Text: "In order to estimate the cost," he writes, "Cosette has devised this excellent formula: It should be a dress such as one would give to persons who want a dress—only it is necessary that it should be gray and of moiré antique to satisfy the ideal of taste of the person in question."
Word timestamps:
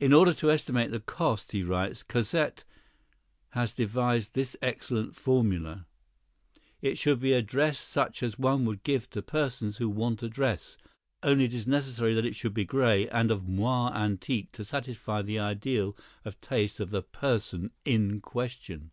"In 0.00 0.14
order 0.14 0.32
to 0.32 0.50
estimate 0.50 0.90
the 0.90 1.00
cost," 1.00 1.52
he 1.52 1.62
writes, 1.62 2.02
"Cosette 2.02 2.64
has 3.50 3.74
devised 3.74 4.32
this 4.32 4.56
excellent 4.62 5.14
formula: 5.14 5.84
It 6.80 6.96
should 6.96 7.20
be 7.20 7.34
a 7.34 7.42
dress 7.42 7.78
such 7.78 8.22
as 8.22 8.38
one 8.38 8.64
would 8.64 8.82
give 8.84 9.10
to 9.10 9.20
persons 9.20 9.76
who 9.76 9.90
want 9.90 10.22
a 10.22 10.30
dress—only 10.30 11.44
it 11.44 11.52
is 11.52 11.66
necessary 11.66 12.14
that 12.14 12.24
it 12.24 12.34
should 12.34 12.54
be 12.54 12.64
gray 12.64 13.06
and 13.10 13.30
of 13.30 13.42
moiré 13.42 13.92
antique 13.94 14.50
to 14.52 14.64
satisfy 14.64 15.20
the 15.20 15.38
ideal 15.38 15.94
of 16.24 16.40
taste 16.40 16.80
of 16.80 16.88
the 16.88 17.02
person 17.02 17.70
in 17.84 18.22
question." 18.22 18.92